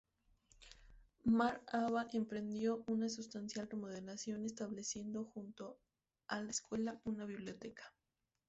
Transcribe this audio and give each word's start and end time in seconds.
Mar 1.25 1.61
Aba 1.71 2.07
emprendió 2.13 2.83
una 2.87 3.07
sustancial 3.07 3.69
remodelación, 3.69 4.43
estableciendo 4.47 5.25
junto 5.25 5.77
a 6.27 6.41
la 6.41 6.49
escuela 6.49 6.99
una 7.05 7.25
biblioteca. 7.25 7.93